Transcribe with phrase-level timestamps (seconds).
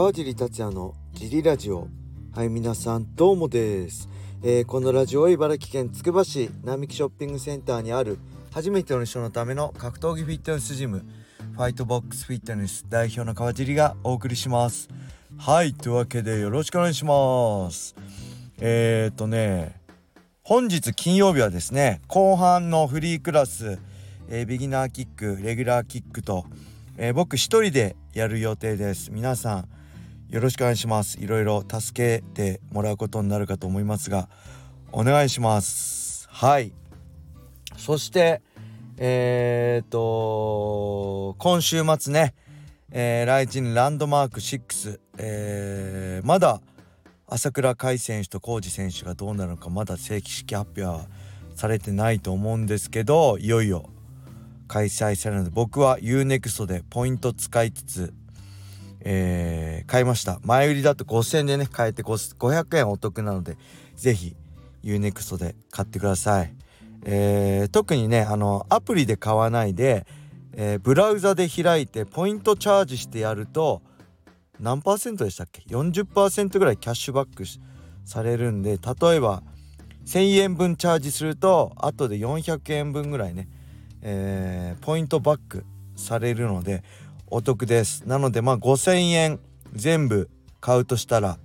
[0.00, 1.86] 川尻達也のジリラジオ。
[2.34, 4.08] はい皆さんどうもです、
[4.42, 8.18] えー、このラジオは茨城県つくば市並木ショッピングセンターにある
[8.50, 11.04] 初めての人のための格闘技フィットネスジム
[11.52, 14.88] ファイトボックスフィットネス代表の川尻がお送りします。
[15.36, 17.94] はいというわけでよろしくお願いします。
[18.58, 19.82] えー、っとね
[20.42, 23.78] 本日金曜日はですね後半のフリークラス、
[24.30, 26.46] えー、ビギナーキックレギュラーキックと、
[26.96, 29.12] えー、僕一人でやる予定です。
[29.12, 29.79] 皆さん
[30.30, 31.18] よろしくお願いします。
[31.18, 34.28] いろいろ助けてもらうことになるかと思いますが
[34.92, 36.28] お願いします。
[36.30, 36.72] はい。
[37.76, 38.40] そして
[38.96, 42.34] えー、っと今週末ね、
[42.92, 46.60] えー、ライジンランドマーク6、えー、まだ
[47.26, 51.06] 朝倉海選手と浩二選手がどうなるのかまだ正式発表は
[51.56, 53.90] されてないと思うんですけどいよいよ
[54.68, 58.14] 開催されるので僕は UNEXT でポイント使いつつ、
[59.02, 60.40] えー、買いました。
[60.44, 63.56] 前売りだと5000円でね買えて500円お得なので
[63.96, 64.36] 是非
[64.84, 66.54] UNEXT で買ってください、
[67.04, 70.06] えー、特にねあのアプリで買わないで、
[70.54, 73.82] えー、ブラウザで開いてポイントチャージしてやると
[74.58, 77.44] 何パーセントでしたっけ？40%ぐらいキャッシュバック
[78.04, 79.42] されるんで例えば
[80.06, 83.48] 1000円分チャージすると後で400円分ぐらいね、
[84.02, 85.64] えー、ポイントバック
[85.96, 86.82] されるので
[87.30, 88.02] お得です。
[88.06, 89.40] なのでまあ5000円
[89.72, 90.28] 全部
[90.60, 91.38] 買うとしたら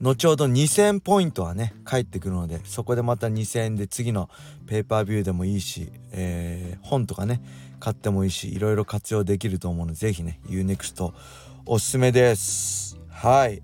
[0.00, 4.28] 後ほど2000ポイントはね返ってくるのでそこでまた2000円で次の
[4.66, 7.40] ペーパービューでもいいし、えー、本とかね
[7.78, 11.12] 買ってもいいしいろいろ活用できると思うので是非ね UNEXT
[11.64, 12.98] おすすめです。
[13.08, 13.62] はい。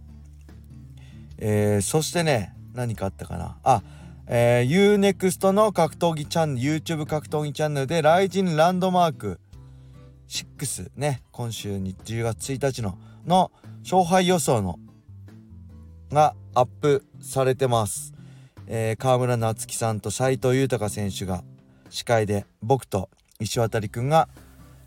[1.38, 3.58] えー、そしてね何かあったかな？
[3.64, 3.82] あ
[4.28, 9.40] えー、UNEXT の格闘技チャンネル YouTube 格闘技チャンネルでライジンランドマーク
[10.28, 13.50] 6ね今週に10月1日のの
[13.82, 14.78] 勝敗予想の
[16.10, 18.14] がアップされてます、
[18.66, 21.42] えー、川村夏樹さんと斉藤豊選手が
[21.90, 23.08] 司会で僕と
[23.40, 24.28] 石渡くんが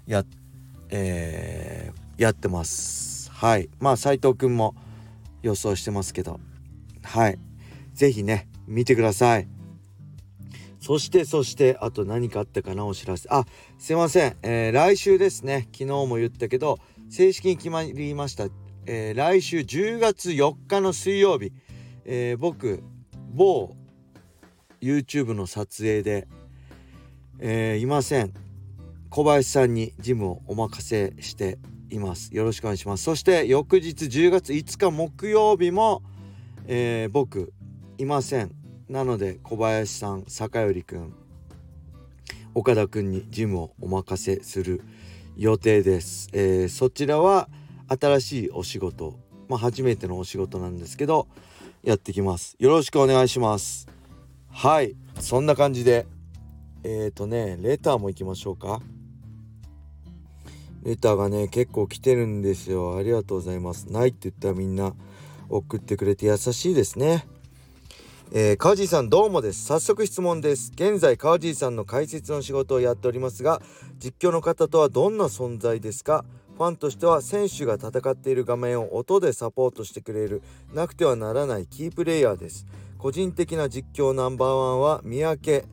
[0.06, 0.24] や,、
[0.90, 3.32] えー、やってます。
[3.32, 3.70] はい。
[3.80, 4.76] まあ斉藤くんも
[5.42, 6.40] 予想してますけど。
[7.04, 7.40] はい。
[7.94, 9.48] 是非ね見てください。
[10.82, 13.30] そしてそしてあと何かあったかなお知らせ。
[13.30, 13.46] あ
[13.78, 15.70] すいません、えー、来週ですね。
[15.72, 18.48] 昨日も言ったけど正式に決まりました、
[18.88, 21.54] えー、来週10月4日の水曜日、
[22.04, 22.82] えー、僕
[23.32, 23.76] 某
[24.82, 26.28] YouTube の撮影で、
[27.40, 28.34] えいません。
[29.12, 31.60] 小林さんにジムをお任せして
[31.92, 32.36] います。
[32.36, 33.04] よろしくお願いします。
[33.04, 36.02] そして翌日10月5日木曜日も、
[36.66, 37.54] え僕
[38.00, 38.61] いません。
[38.92, 41.14] なので小林さん坂寄くん
[42.54, 44.82] 岡田くんにジムをお任せする
[45.38, 47.48] 予定です、えー、そちらは
[47.88, 51.30] 新しいお仕事まあ初めてのお仕事なんですけど
[51.84, 52.58] やってきます。
[52.60, 53.88] よろしくお願いします。
[54.50, 56.06] はいそんな感じで
[56.84, 58.82] えっ、ー、とねレターも行きましょうか。
[60.84, 62.98] レターがね結構来てるんですよ。
[62.98, 63.90] ありがとうございます。
[63.90, 64.94] ないって言ったらみんな
[65.50, 67.26] 送ってくれて優しいですね。
[68.34, 69.66] えー、川尻さんどうもです。
[69.66, 70.72] 早速質問です。
[70.74, 73.62] 現在川尻さんの解説の仕事をやっておりますが
[74.00, 76.24] 実況の方とはどんな存在ですか？
[76.56, 80.44] ファンとしては選手が戦っている画面を音でサポートしてくれる
[80.74, 82.66] なくてはならないキープレイヤーです。
[82.98, 85.66] 個人的な実況ナンバーワンは三宅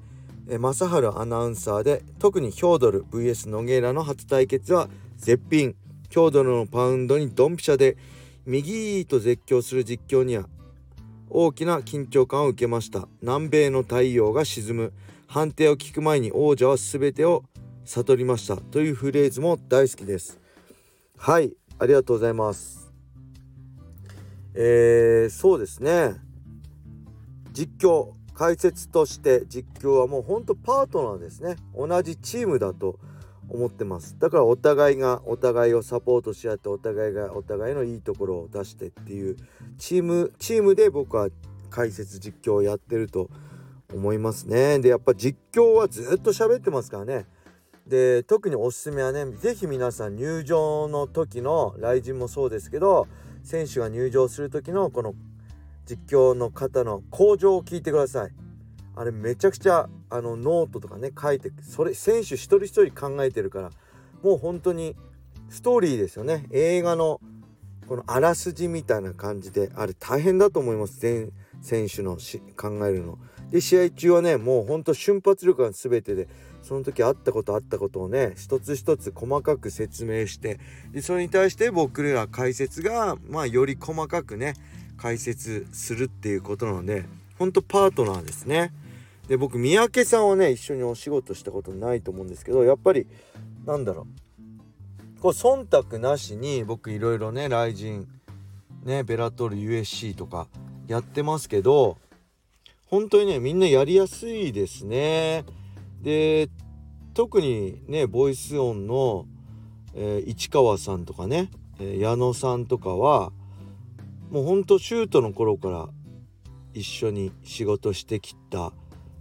[0.49, 5.77] 正治アナウンサーで特にヒョードル VS ノゲーラの初対決は絶品。
[6.11, 7.97] ヒョードルのパウンドにドンピシャで
[8.47, 10.49] 右と絶叫する実況には
[11.31, 13.09] 大きな緊張感を受けました。
[13.23, 14.93] 南米の太陽が沈む。
[15.27, 17.45] 判定を聞く前に王者は全てを
[17.85, 20.41] 悟りましたというフレーズも大好きです。
[21.19, 21.53] はい。
[21.79, 22.91] ありがとうございます。
[24.55, 26.15] えー、そうですね。
[27.53, 31.57] 実況解説として実況はもうほんとパートナーですね。
[31.77, 32.99] 同じチームだと
[33.49, 34.17] 思ってます。
[34.19, 39.37] だからお互いがお互いをサポートし合ってお互いがお互いのいいところを出してっていう
[39.79, 41.29] チームチームで僕は
[41.71, 43.31] 解説実況をやってると
[43.93, 44.79] 思いますね。
[44.79, 47.27] でやっぱ実況はずっと喋ってますからね。
[47.87, 53.09] で特におすすめはね是非皆さん入場の時の来人もそうですけど
[53.43, 55.15] 選手が入場する時のこの
[55.87, 58.48] 実況の方の向上を聞いてください。
[58.99, 63.71] あれめちゃくちゃあのノートとかね書いてそれ選手一人一人考えてるから
[64.25, 64.97] もう本当に
[65.51, 67.21] ストーリーですよね映画の
[67.87, 73.19] このあらすじみたいな感じであれ大変だと思います全選手のし考えるの。
[73.51, 76.29] で試合中はねもうほんと瞬発力が全てで
[76.63, 80.61] その時あったことあったことをね一つ一つ細かく説明して
[80.93, 84.55] でそれに対して僕ら解説がまあより細かくね
[84.99, 87.07] 解説するっていうことなので
[87.39, 88.73] ほんとパートナーですね。
[89.29, 93.07] で僕三宅さんはね一緒にお仕事したことないと思うんですけどやっぱり
[93.67, 94.07] なんだろ
[95.19, 98.07] うこう忖度なしに僕いろいろね雷神
[98.85, 100.49] ねベラトル USC とか
[100.87, 101.99] やってますけど
[102.87, 105.45] 本当にねみんなやりやすいですね。
[106.01, 106.49] で
[107.13, 109.27] 特にねボイスオンの、
[109.95, 111.51] えー、市川さんとかね、
[111.81, 113.33] えー、矢野さんとかは
[114.31, 115.89] もうほんとシュートの頃から
[116.73, 118.73] 一緒に仕事してきた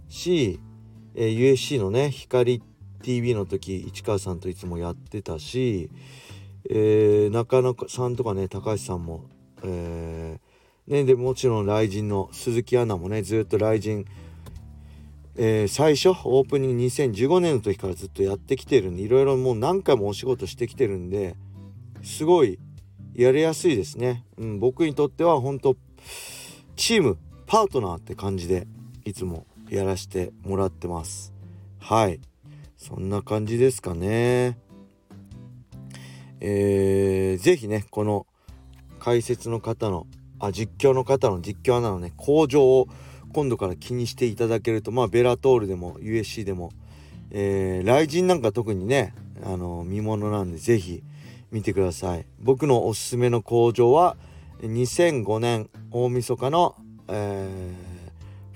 [0.08, 0.60] し、
[1.14, 2.62] えー、USC のね光
[3.02, 5.90] TV の時市川さんといつもやってたし、
[6.68, 9.24] えー、中野さんとかね高橋さんも、
[9.62, 14.04] えー、ねでもちろん雷神の鈴木アナもねずっと雷神
[15.40, 21.36] えー、最初オープニング2015年の時からずっとやってきてるんでいろいろもう何回もお仕事してきてるんで
[22.02, 22.58] すごい
[23.14, 25.76] やりやすいですね、うん、僕にとっては本当
[26.74, 28.66] チームパートナーって感じで
[29.04, 31.32] いつもやらしてもらってます。
[31.78, 32.20] はい。
[32.76, 34.58] そんな感じですかね。
[36.40, 38.26] えー、ぜひねこの
[39.00, 40.06] 解説の方の
[40.38, 42.88] あ実況の方の実況アナのね向上を
[43.32, 46.70] 今度から気にしていただけるとまあベラトールでも USC でも、
[47.30, 51.02] えー、雷神なんか特にねあの見ものなんで是非
[51.50, 52.26] 見てください。
[52.40, 54.16] 僕のおすすめの工場は
[54.62, 56.76] 2005年大晦日の、
[57.08, 57.87] えー、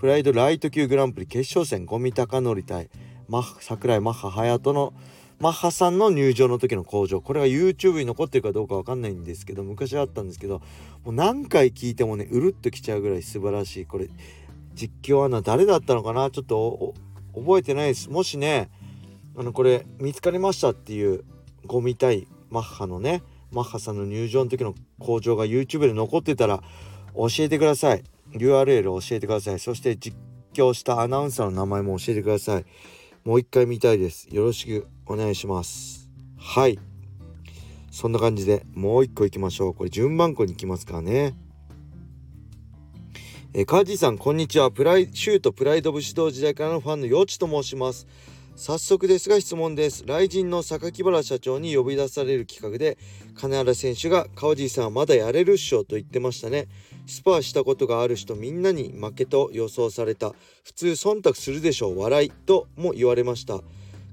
[0.03, 2.91] プライドライト級グランプリ決勝戦五味隆則対
[3.29, 4.95] マッ桜井マッハ隼人の
[5.39, 10.61] マッハさんの入場の時の工場これは YouTube に残ってるかどうかわかんないんですけど昔あったんですけど
[11.05, 13.87] もう何回聞いてもねうるっときちゃうぐらい素晴らしい。
[13.87, 14.09] これ
[14.75, 16.33] 実況アナ誰だったのかな？
[16.33, 16.95] ちょっと
[17.33, 18.11] 覚えてないです。
[18.11, 18.73] もしね
[19.37, 21.23] あのこれ見つかりましたっていう
[21.67, 23.23] ゴミ対マッハのね
[23.53, 26.61] マッハさんの入場の時の工場が YouTube で残ってたら
[27.15, 28.05] 教えてください。
[28.33, 29.59] URL 教えてください。
[29.59, 30.17] そして実
[30.53, 32.65] 況したアナウンサーの名前も教えてください。
[33.25, 34.29] もう一回見たいです。
[34.31, 36.09] よろしくお願いします。
[36.39, 36.79] はい。
[37.91, 39.75] そんな感じでもう一個いきましょう。
[39.75, 41.35] これ順番こに行きますからね。
[43.55, 44.71] えー、カージーさんこんにちは。
[44.71, 48.07] プライシュートプライド武士道時代からのファンのよちと申します。
[48.55, 50.05] 早速ですが質問です。
[50.07, 52.99] 雷神の榊原社長に呼び出される企画で
[53.35, 56.69] 金原選手が川地さんはまだやれるっしょと言ってましたね。
[57.07, 60.33] スパーしたことがある人みんなに負けと予想された。
[60.65, 63.61] 普通忖度するでしょう笑いとも言われました。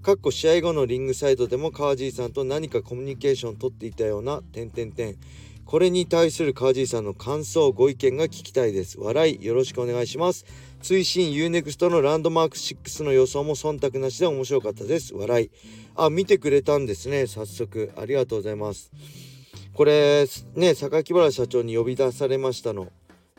[0.02, 5.18] かっこ試合後のリングサイドでも川地さんと何かコミュニケーションをとっていたような点々点
[5.70, 9.00] これに対する川尻さんの感想ご意見が聞きたいです。
[9.00, 10.46] 笑いよろしくお願いします。
[10.82, 15.14] 追伸 UNEXT のランドマーク6の予想も忖度なしで面白かったです。
[15.14, 15.52] 笑い。
[15.96, 17.28] あ見てくれたんですね。
[17.28, 17.92] 早速。
[17.98, 18.92] ありがとうございます。
[19.74, 22.88] これね榊原社長に呼び出されましたの。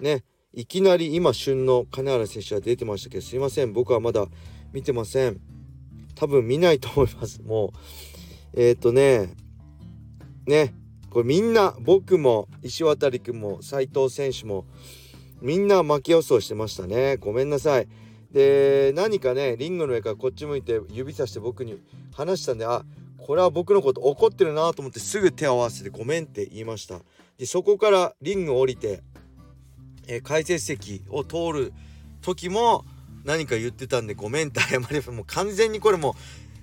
[0.01, 0.25] ね。
[0.53, 3.73] いきなり今旬の金原選手が出てましたけどすいません。
[3.73, 4.27] 僕はまだ
[4.73, 5.41] 見てません。
[6.15, 7.41] 多分見ないと思います。
[7.43, 7.73] も
[8.55, 8.61] う。
[8.61, 9.35] えっ、ー、とね。
[10.47, 10.75] ね。
[11.09, 14.67] これみんな僕も石渡君も斉藤選手も
[15.43, 17.17] みんな負け予想してましたね。
[17.17, 17.89] ごめんなさい。
[18.33, 21.83] で何かねリングの上からこっち向いて指さして僕に
[22.15, 22.85] 話したんであ
[23.19, 27.01] これは僕のこと怒ってるなと思ってすぐ手を合わせてごめんって言いました。
[27.39, 29.03] でそこからリングを降りて、
[30.07, 31.73] えー、解説席を通る
[32.21, 32.85] 時も
[33.25, 36.15] 何か言ってたんでごめんって謝りもう完全にこれも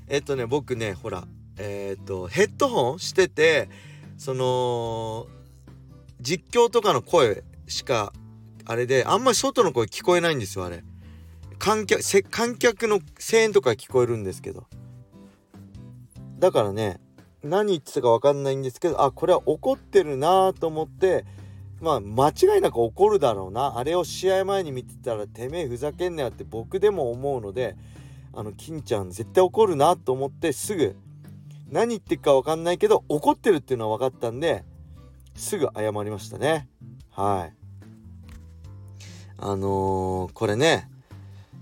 [0.07, 3.69] えっとね僕ねほらえー、っとヘッドホンしてて
[4.17, 5.27] その
[6.21, 8.13] 実況とかの声しか
[8.69, 10.83] あれであんまり外の声聞こえないんですよあれ。
[11.57, 14.65] 観客観客の声援とか聞こえるんですけど。
[16.37, 16.99] だからね
[17.43, 21.25] 何言ってたか分かんないんですけどあこれは怒ってるなと思って
[21.79, 23.77] まあ間違いなく怒るだろうな。
[23.77, 27.77] あれを試合前に見てたらてめえふざけんなよって僕でも思うので
[28.33, 30.97] あの金ちゃん絶対怒るなと思ってすぐ
[31.69, 34.65] 何言ってるか分かんないけど怒ってるっていうのは分かったんで
[35.35, 36.67] すぐ謝りましたね。
[37.11, 37.66] はい。
[39.39, 40.89] あのー、これね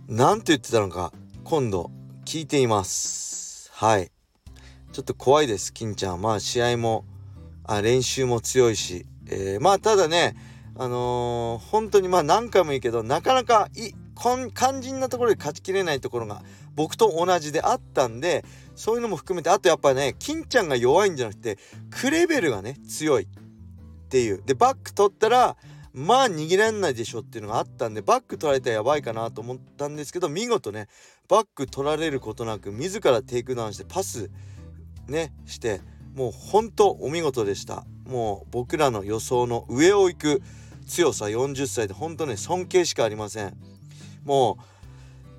[0.07, 1.11] 何て言ってたのか
[1.43, 1.91] 今度
[2.23, 3.69] 聞いています。
[3.73, 4.11] はい。
[4.93, 6.21] ちょっと怖いです金ちゃん。
[6.21, 7.05] まあ試合も
[7.65, 10.35] あ練習も強いし、えー、まあただね
[10.77, 16.41] あのー、本当にまあ何回もいいけどなかなかいこん肝心なところで勝ちきれないところが
[16.75, 21.57] 僕と同じであったんでそういうのも含めてあとやっぱね金ちゃんが弱いんじゃなくて
[21.89, 23.27] クレベルがね強いっ
[24.07, 24.41] ていう。
[24.45, 25.57] でバック取ったら
[25.95, 30.87] まあ逃げられないでしょっていうのがあったんでバック取られたらやばいかなと思ったんですけど見事ね
[31.29, 34.29] バック取られることなく自らテイクダウンしてパス
[35.07, 35.79] ねして
[36.13, 37.85] もう本当お見事でした。
[38.05, 40.41] もう僕らの予想の上を行く
[40.87, 43.57] 強さ40歳で本当ね尊敬しかありません。
[44.23, 44.57] も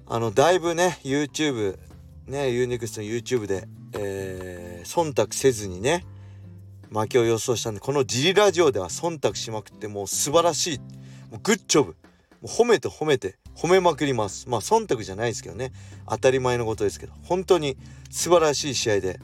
[0.07, 1.79] うあのだいぶね YouTube
[2.27, 6.05] ね UNEXT の YouTube で、えー、忖度せずにね
[6.97, 10.79] 負けを予想したんでこのジリラジオでは忖度しまくってもう素晴らしい。
[11.31, 11.97] もうグッジョブ
[12.41, 14.49] もう褒めて褒めて褒めまくります。
[14.49, 15.73] まあ忖度じゃないですけどね。
[16.09, 17.13] 当たり前のことですけど。
[17.23, 17.77] 本当に
[18.11, 19.21] 素晴らしい試合で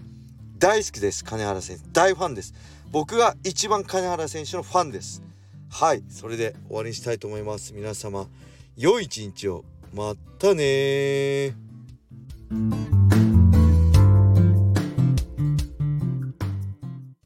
[0.58, 1.84] 大好きです金原選手。
[1.92, 2.52] 大ファンです。
[2.90, 5.22] 僕が一番金原選手のファンです。
[5.70, 6.02] はい。
[6.10, 7.72] それで終わりにしたいと思います。
[7.72, 8.26] 皆様
[8.76, 9.64] 良い一日を。
[9.94, 11.54] またね